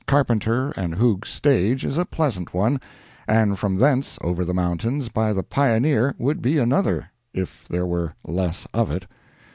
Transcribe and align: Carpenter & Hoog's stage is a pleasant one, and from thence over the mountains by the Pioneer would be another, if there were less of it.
Carpenter 0.07 0.73
& 0.73 0.77
Hoog's 0.97 1.29
stage 1.29 1.85
is 1.85 1.99
a 1.99 2.05
pleasant 2.05 2.55
one, 2.55 2.81
and 3.27 3.59
from 3.59 3.75
thence 3.77 4.17
over 4.23 4.43
the 4.43 4.51
mountains 4.51 5.09
by 5.09 5.31
the 5.31 5.43
Pioneer 5.43 6.15
would 6.17 6.41
be 6.41 6.57
another, 6.57 7.11
if 7.35 7.67
there 7.67 7.85
were 7.85 8.15
less 8.25 8.65
of 8.73 8.89
it. 8.89 9.05